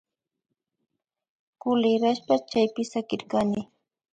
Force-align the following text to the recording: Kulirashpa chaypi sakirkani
Kulirashpa 1.61 2.35
chaypi 2.49 2.83
sakirkani 2.91 3.61